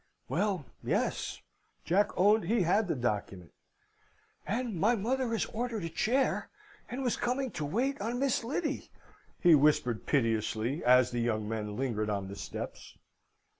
"Well, 0.29 0.65
yes," 0.83 1.43
Jack 1.85 2.09
owned 2.17 2.45
he 2.45 2.63
had 2.63 2.87
the 2.87 2.95
document 2.95 3.51
"and 4.47 4.73
my 4.75 4.95
mother 4.95 5.27
has 5.27 5.45
ordered 5.45 5.83
a 5.83 5.89
chair, 5.89 6.49
and 6.89 7.03
was 7.03 7.15
coming 7.15 7.51
to 7.51 7.63
wait 7.65 8.01
on 8.01 8.17
Miss 8.17 8.43
Lyddy," 8.43 8.89
he 9.39 9.53
whispered 9.53 10.07
piteously, 10.07 10.83
as 10.83 11.11
the 11.11 11.19
young 11.21 11.47
men 11.47 11.77
lingered 11.77 12.09
on 12.09 12.29
the 12.29 12.35
steps. 12.35 12.97